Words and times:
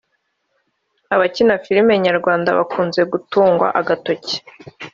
abakina 1.13 1.53
filime 1.65 1.93
nyarwanda 2.05 2.49
bakunze 2.57 3.01
gutungwa 3.11 3.67
agatoki 3.79 4.35